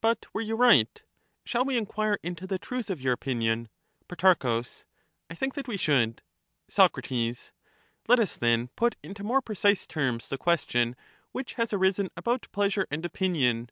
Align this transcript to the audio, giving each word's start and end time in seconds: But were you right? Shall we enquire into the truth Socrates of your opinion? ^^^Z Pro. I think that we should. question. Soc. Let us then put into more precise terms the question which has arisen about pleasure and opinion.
But 0.00 0.26
were 0.32 0.40
you 0.40 0.56
right? 0.56 1.00
Shall 1.44 1.64
we 1.64 1.76
enquire 1.78 2.18
into 2.24 2.44
the 2.44 2.58
truth 2.58 2.86
Socrates 2.86 2.90
of 3.02 3.04
your 3.04 3.12
opinion? 3.12 3.66
^^^Z 4.08 4.18
Pro. 4.18 4.62
I 5.30 5.34
think 5.36 5.54
that 5.54 5.68
we 5.68 5.76
should. 5.76 6.22
question. 6.74 7.36
Soc. 7.36 7.52
Let 8.08 8.18
us 8.18 8.36
then 8.36 8.70
put 8.74 8.96
into 9.04 9.22
more 9.22 9.40
precise 9.40 9.86
terms 9.86 10.26
the 10.28 10.38
question 10.38 10.96
which 11.30 11.52
has 11.54 11.72
arisen 11.72 12.10
about 12.16 12.48
pleasure 12.50 12.88
and 12.90 13.04
opinion. 13.06 13.70